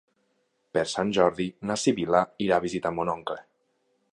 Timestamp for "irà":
2.47-2.59